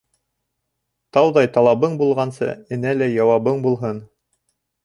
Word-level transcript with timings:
Тауҙай 1.17 1.51
талабың 1.57 1.95
булғансы, 2.01 2.49
энәләй 2.79 3.15
яуабың 3.21 3.63
булһын. 3.67 4.05